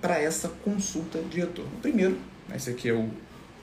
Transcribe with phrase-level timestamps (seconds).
[0.00, 1.70] Para essa consulta de retorno.
[1.82, 2.18] Primeiro,
[2.54, 3.10] esse aqui é o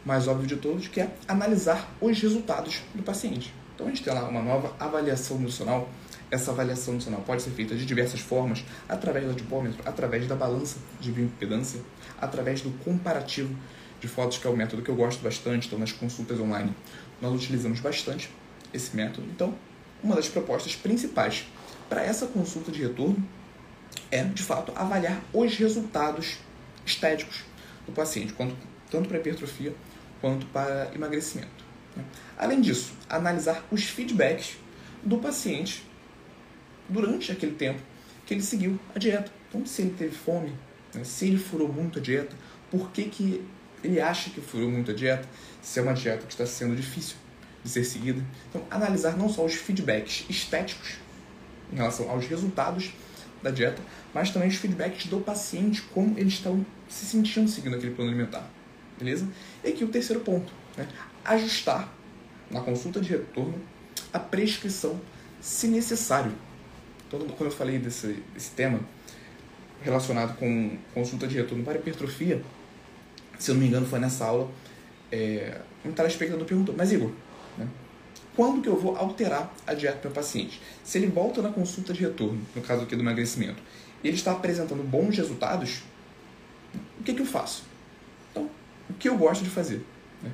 [0.05, 3.51] mais óbvio de todos, que é analisar os resultados do paciente.
[3.73, 5.89] Então a gente tem lá uma nova avaliação nutricional.
[6.29, 10.77] Essa avaliação nutricional pode ser feita de diversas formas, através do adipômetro, através da balança
[10.99, 11.81] de bioimpedância,
[12.21, 13.55] através do comparativo
[13.99, 15.67] de fotos, que é o método que eu gosto bastante.
[15.67, 16.71] Então nas consultas online
[17.25, 18.29] nós utilizamos bastante
[18.73, 19.27] esse método.
[19.31, 19.53] Então,
[20.03, 21.45] uma das propostas principais
[21.89, 23.17] para essa consulta de retorno
[24.11, 26.37] é, de fato, avaliar os resultados
[26.85, 27.43] estéticos
[27.85, 28.33] do paciente,
[28.89, 29.73] tanto para hipertrofia
[30.21, 31.63] quanto para emagrecimento.
[31.95, 32.03] Né?
[32.37, 34.57] Além disso, analisar os feedbacks
[35.03, 35.83] do paciente
[36.89, 37.81] durante aquele tempo
[38.25, 39.31] que ele seguiu a dieta.
[39.49, 40.53] Então, se ele teve fome,
[40.93, 41.03] né?
[41.03, 42.35] se ele furou muito a dieta,
[42.69, 43.45] por que, que
[43.85, 45.27] ele acha que furou muito a dieta,
[45.61, 47.15] se é uma dieta que está sendo difícil
[47.63, 48.21] de ser seguida.
[48.49, 50.95] Então, analisar não só os feedbacks estéticos
[51.71, 52.91] em relação aos resultados
[53.41, 53.81] da dieta,
[54.13, 58.47] mas também os feedbacks do paciente, como eles estão se sentindo seguindo aquele plano alimentar.
[58.97, 59.27] Beleza?
[59.63, 60.87] E aqui o terceiro ponto, né?
[61.23, 61.91] ajustar
[62.49, 63.59] na consulta de retorno
[64.13, 64.99] a prescrição
[65.41, 66.31] se necessário.
[67.07, 68.23] Então, quando eu falei desse,
[68.55, 68.79] tema
[69.81, 72.41] relacionado com consulta de retorno para hipertrofia,
[73.37, 74.49] se eu não me engano foi nessa aula,
[75.11, 77.11] é, um telespectador perguntou, mas Igor,
[77.57, 77.67] né,
[78.35, 80.61] quando que eu vou alterar a dieta para o paciente?
[80.83, 83.61] Se ele volta na consulta de retorno, no caso aqui do emagrecimento,
[84.03, 85.83] e ele está apresentando bons resultados,
[86.99, 87.63] o que, que eu faço?
[88.31, 88.49] Então,
[88.89, 89.85] o que eu gosto de fazer?
[90.21, 90.31] Né?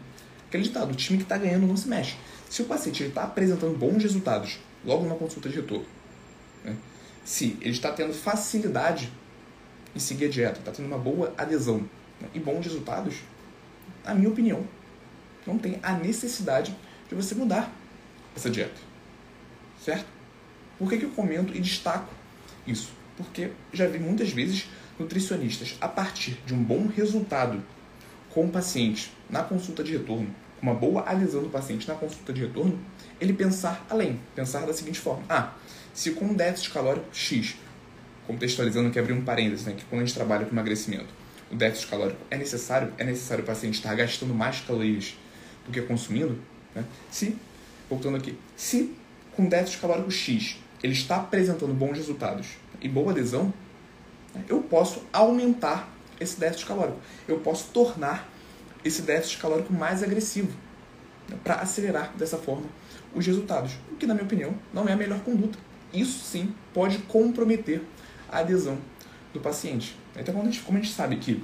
[0.48, 2.16] Aquele o time que está ganhando não se mexe.
[2.50, 5.86] Se o paciente está apresentando bons resultados logo na consulta de retorno,
[6.66, 6.76] né?
[7.24, 9.12] se ele está tendo facilidade
[9.96, 11.88] em seguir a dieta, está tendo uma boa adesão
[12.22, 12.30] né?
[12.34, 13.16] e bons resultados,
[14.04, 14.66] na minha opinião,
[15.46, 16.76] não tem a necessidade
[17.10, 17.74] de você mudar
[18.36, 18.80] essa dieta.
[19.84, 20.06] Certo?
[20.78, 22.14] Por que, que eu comento e destaco
[22.66, 22.92] isso?
[23.18, 27.62] Porque já vi muitas vezes nutricionistas, a partir de um bom resultado
[28.30, 32.42] com o paciente na consulta de retorno, uma boa adesão do paciente na consulta de
[32.42, 32.80] retorno,
[33.20, 35.54] ele pensar além, pensar da seguinte forma: ah,
[35.94, 37.56] se com um déficit calórico X,
[38.28, 41.21] contextualizando que abrir um parênteses, né, que quando a gente trabalha com emagrecimento,
[41.52, 45.18] o déficit calórico é necessário, é necessário o paciente estar gastando mais calorias
[45.66, 46.40] do que consumindo,
[46.74, 46.84] né?
[47.10, 47.36] se,
[47.90, 48.96] voltando aqui, se
[49.36, 52.48] com déficit calórico X ele está apresentando bons resultados
[52.82, 53.54] e boa adesão,
[54.34, 55.88] né, eu posso aumentar
[56.20, 57.00] esse déficit calórico.
[57.28, 58.28] Eu posso tornar
[58.84, 60.52] esse déficit calórico mais agressivo
[61.30, 62.66] né, para acelerar dessa forma
[63.14, 65.60] os resultados, o que, na minha opinião, não é a melhor conduta.
[65.94, 67.82] Isso sim pode comprometer
[68.30, 68.78] a adesão
[69.34, 69.96] do paciente.
[70.18, 71.44] Então, quando a gente, como a gente sabe que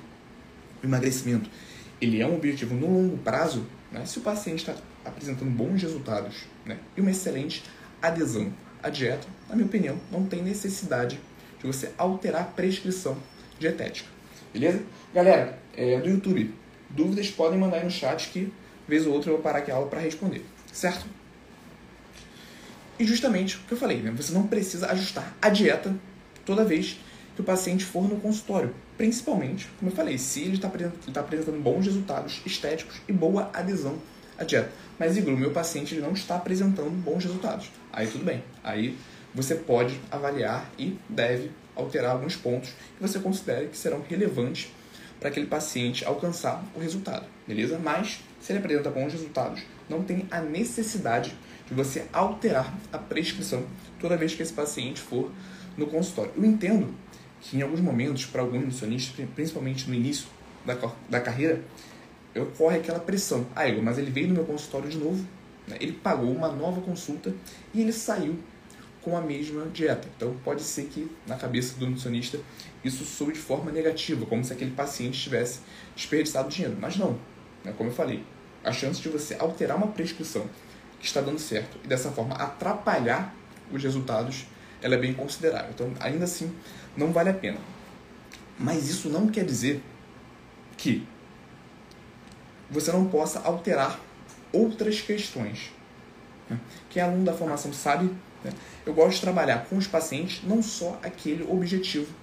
[0.81, 1.49] o emagrecimento
[1.99, 6.45] ele é um objetivo no longo prazo, né, se o paciente está apresentando bons resultados
[6.65, 7.63] né, e uma excelente
[8.01, 8.53] adesão
[8.83, 11.19] à dieta, na minha opinião, não tem necessidade
[11.59, 13.17] de você alterar a prescrição
[13.59, 14.09] dietética.
[14.53, 14.83] Beleza?
[15.13, 16.53] Galera, é, do YouTube,
[16.89, 18.51] dúvidas podem mandar aí no chat que,
[18.87, 20.45] vez ou outra, eu vou parar aqui a aula para responder.
[20.71, 21.05] Certo?
[22.99, 24.11] E justamente o que eu falei, né?
[24.11, 25.95] você não precisa ajustar a dieta
[26.45, 26.99] toda vez
[27.37, 28.73] que o paciente for no consultório.
[28.97, 33.51] Principalmente, como eu falei, se ele está apresentando, tá apresentando bons resultados estéticos e boa
[33.53, 33.99] adesão
[34.39, 34.71] à dieta.
[34.97, 37.69] Mas, Igor, o meu paciente ele não está apresentando bons resultados.
[37.93, 38.43] Aí tudo bem.
[38.63, 38.97] Aí
[39.35, 44.71] você pode avaliar e deve alterar alguns pontos que você considere que serão relevantes
[45.19, 47.77] para aquele paciente alcançar o resultado, beleza?
[47.77, 51.35] Mas, se ele apresenta bons resultados, não tem a necessidade
[51.67, 53.63] de você alterar a prescrição
[53.99, 55.31] toda vez que esse paciente for
[55.77, 56.31] no consultório.
[56.35, 56.93] Eu entendo
[57.41, 60.27] que em alguns momentos, para alguns nutricionistas, principalmente no início
[60.65, 60.75] da,
[61.09, 61.61] da carreira,
[62.35, 63.47] ocorre aquela pressão.
[63.55, 65.25] Ah, Igor, mas ele veio no meu consultório de novo,
[65.67, 65.77] né?
[65.79, 67.33] ele pagou uma nova consulta
[67.73, 68.37] e ele saiu
[69.01, 70.07] com a mesma dieta.
[70.15, 72.39] Então pode ser que na cabeça do nutricionista
[72.83, 75.59] isso soe de forma negativa, como se aquele paciente tivesse
[75.95, 76.77] desperdiçado dinheiro.
[76.79, 77.17] Mas não,
[77.63, 77.73] né?
[77.77, 78.23] como eu falei,
[78.63, 80.45] a chance de você alterar uma prescrição
[80.99, 83.33] que está dando certo e dessa forma atrapalhar
[83.71, 84.45] os resultados,
[84.81, 85.71] ela é bem considerável.
[85.73, 86.53] Então, ainda assim,
[86.95, 87.57] não vale a pena.
[88.59, 89.81] Mas isso não quer dizer
[90.77, 91.07] que
[92.69, 93.99] você não possa alterar
[94.51, 95.71] outras questões.
[96.49, 96.59] Né?
[96.89, 98.05] Quem é aluno da formação sabe,
[98.43, 98.51] né?
[98.85, 102.13] eu gosto de trabalhar com os pacientes não só aquele objetivo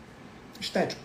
[0.60, 1.02] estético.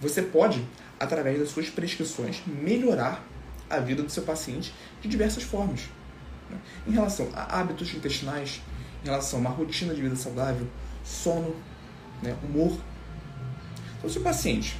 [0.00, 0.66] Você pode,
[0.98, 3.24] através das suas prescrições, melhorar
[3.70, 5.82] a vida do seu paciente de diversas formas.
[6.50, 6.58] Né?
[6.86, 8.60] Em relação a hábitos intestinais,
[9.04, 10.66] em relação a uma rotina de vida saudável,
[11.04, 11.54] sono,
[12.22, 12.72] né, humor.
[13.98, 14.76] Então, se o paciente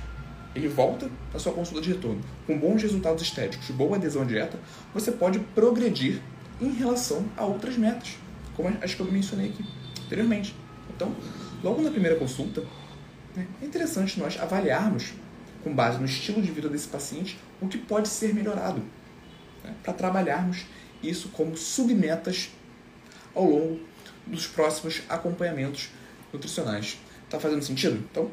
[0.55, 4.59] ele volta à sua consulta de retorno com bons resultados estéticos, boa adesão à dieta,
[4.95, 6.23] você pode progredir
[6.61, 8.17] em relação a outras metas,
[8.57, 9.65] como as que eu mencionei aqui
[10.07, 10.55] anteriormente.
[10.95, 11.15] Então,
[11.63, 12.63] logo na primeira consulta,
[13.37, 15.13] né, é interessante nós avaliarmos,
[15.63, 18.83] com base no estilo de vida desse paciente, o que pode ser melhorado,
[19.63, 20.65] né, para trabalharmos
[21.03, 22.51] isso como submetas
[23.35, 23.81] ao longo
[24.27, 25.91] dos próximos acompanhamentos
[26.33, 26.99] nutricionais.
[27.25, 27.97] Está fazendo sentido?
[28.11, 28.31] Então,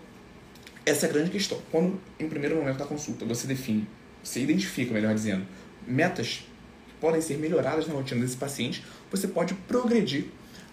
[0.86, 1.62] essa é a grande questão.
[1.72, 3.88] Quando, em primeiro momento da consulta, você define,
[4.24, 5.46] você identifica, melhor dizendo,
[5.88, 6.44] metas
[6.88, 10.26] que podem ser melhoradas na rotina desse paciente, você pode progredir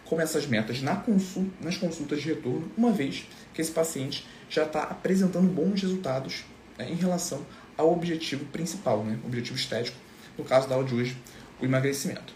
[0.05, 4.65] com essas metas na consulta, nas consultas de retorno, uma vez que esse paciente já
[4.65, 6.44] está apresentando bons resultados
[6.79, 7.44] né, em relação
[7.76, 9.97] ao objetivo principal, né, objetivo estético,
[10.37, 11.17] no caso da aula de hoje,
[11.61, 12.32] o emagrecimento.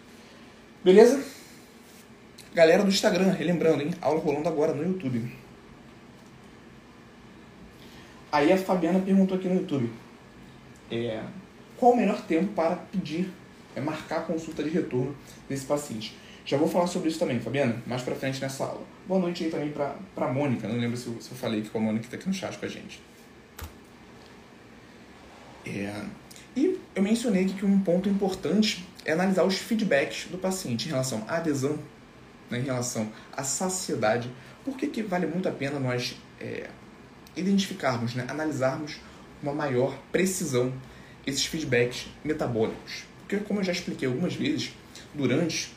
[0.85, 1.23] Beleza?
[2.55, 3.95] Galera do Instagram, relembrando, hein?
[4.01, 5.33] Aula rolando agora no YouTube.
[8.31, 9.91] Aí a Fabiana perguntou aqui no YouTube:
[10.91, 11.23] é,
[11.79, 13.31] qual o melhor tempo para pedir,
[13.75, 15.17] é, marcar a consulta de retorno
[15.49, 16.15] desse paciente?
[16.45, 18.83] Já vou falar sobre isso também, Fabiana, mais pra frente nessa aula.
[19.07, 21.77] Boa noite aí também pra, pra Mônica, não lembro se eu, se eu falei que
[21.77, 23.01] a Mônica tá aqui no chat com a gente.
[25.65, 26.05] É,
[26.55, 31.25] e eu mencionei que um ponto importante é analisar os feedbacks do paciente em relação
[31.29, 31.79] à adesão,
[32.53, 34.31] né, em relação à saciedade.
[34.65, 36.69] Por que, que vale muito a pena nós é,
[37.37, 39.01] identificarmos, né, analisarmos
[39.41, 40.73] com uma maior precisão
[41.27, 43.05] esses feedbacks metabólicos.
[43.21, 44.73] Porque, como eu já expliquei algumas vezes,
[45.15, 45.73] durante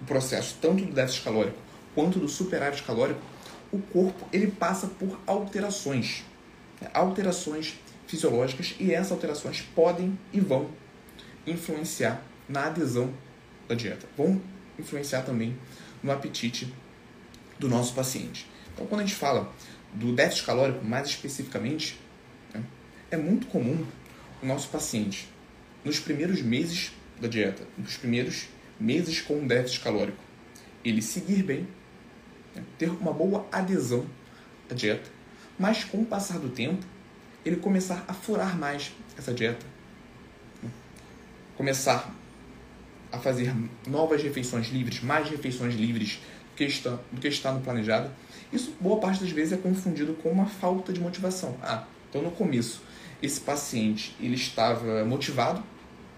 [0.00, 1.58] o processo tanto do déficit calórico
[1.94, 3.20] quanto do superávit calórico,
[3.72, 6.24] o corpo ele passa por alterações,
[6.80, 10.70] né, alterações fisiológicas e essas alterações podem e vão
[11.46, 13.12] influenciar na adesão
[13.68, 14.40] da dieta, vão
[14.78, 15.56] influenciar também
[16.06, 16.72] no apetite
[17.58, 18.46] do nosso paciente.
[18.72, 19.52] Então, quando a gente fala
[19.92, 21.98] do déficit calórico, mais especificamente,
[22.54, 22.62] né,
[23.10, 23.84] é muito comum
[24.42, 25.28] o nosso paciente,
[25.84, 28.46] nos primeiros meses da dieta, nos primeiros
[28.78, 30.18] meses com déficit calórico,
[30.84, 31.66] ele seguir bem,
[32.54, 34.06] né, ter uma boa adesão
[34.70, 35.10] à dieta,
[35.58, 36.84] mas com o passar do tempo,
[37.44, 39.64] ele começar a furar mais essa dieta,
[40.62, 40.70] né,
[41.56, 42.14] começar
[43.16, 43.54] a fazer
[43.86, 46.20] novas refeições livres, mais refeições livres
[46.50, 48.10] do que está, do que está no planejado,
[48.52, 51.56] isso, boa parte das vezes, é confundido com uma falta de motivação.
[51.62, 52.82] Ah, então no começo,
[53.22, 55.62] esse paciente ele estava motivado,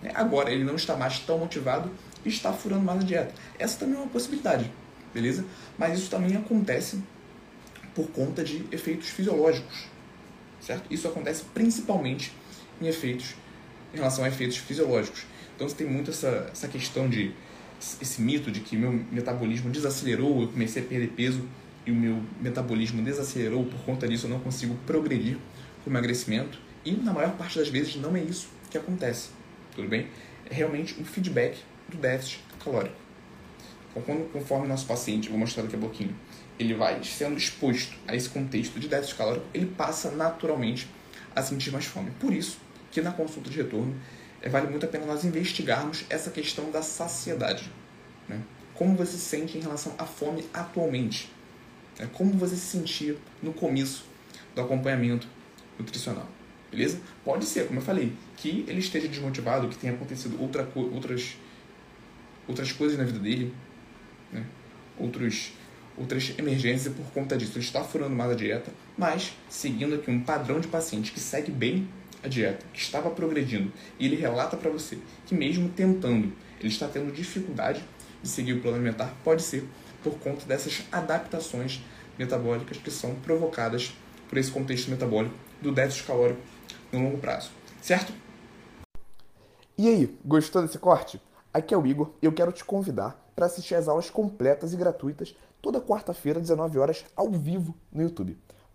[0.02, 0.12] né?
[0.14, 1.90] agora ele não está mais tão motivado
[2.24, 3.34] e está furando mais a dieta.
[3.58, 4.70] Essa também é uma possibilidade,
[5.12, 5.44] beleza?
[5.78, 7.02] Mas isso também acontece
[7.94, 9.86] por conta de efeitos fisiológicos,
[10.60, 10.84] certo?
[10.92, 12.32] Isso acontece principalmente
[12.80, 13.34] em efeitos,
[13.92, 15.24] em relação a efeitos fisiológicos.
[15.58, 17.32] Então você tem muito essa, essa questão de
[18.00, 21.42] esse mito de que meu metabolismo desacelerou, eu comecei a perder peso
[21.84, 25.36] e o meu metabolismo desacelerou, por conta disso eu não consigo progredir
[25.82, 26.60] com o emagrecimento.
[26.84, 29.30] E na maior parte das vezes não é isso que acontece,
[29.74, 30.06] tudo bem?
[30.48, 31.58] É realmente um feedback
[31.88, 32.94] do déficit calórico.
[33.90, 36.14] Então, quando, conforme o nosso paciente, vou mostrar daqui a pouquinho,
[36.56, 40.88] ele vai sendo exposto a esse contexto de déficit calórico, ele passa naturalmente
[41.34, 42.12] a sentir mais fome.
[42.20, 42.58] Por isso
[42.92, 43.96] que na consulta de retorno
[44.46, 47.70] vale muito a pena nós investigarmos essa questão da saciedade.
[48.28, 48.40] Né?
[48.74, 51.32] Como você se sente em relação à fome atualmente?
[51.98, 54.04] É como você se sentia no começo
[54.54, 55.26] do acompanhamento
[55.78, 56.28] nutricional.
[56.70, 57.00] Beleza?
[57.24, 61.36] Pode ser, como eu falei, que ele esteja desmotivado, que tenha acontecido outra, outras,
[62.46, 63.54] outras coisas na vida dele,
[64.32, 64.44] né?
[64.98, 65.52] Outros,
[65.96, 67.52] outras emergências por conta disso.
[67.54, 71.50] Ele está furando mais a dieta, mas seguindo aqui um padrão de paciente que segue
[71.50, 71.88] bem
[72.22, 76.88] a dieta, que estava progredindo, e ele relata para você que mesmo tentando, ele está
[76.88, 77.84] tendo dificuldade
[78.22, 79.68] de seguir o plano alimentar, pode ser
[80.02, 81.80] por conta dessas adaptações
[82.18, 83.94] metabólicas que são provocadas
[84.28, 86.40] por esse contexto metabólico do déficit calórico
[86.92, 87.50] no longo prazo.
[87.80, 88.12] Certo?
[89.76, 91.20] E aí, gostou desse corte?
[91.54, 94.76] Aqui é o Igor e eu quero te convidar para assistir às aulas completas e
[94.76, 98.36] gratuitas toda quarta-feira, 19 horas, ao vivo no YouTube.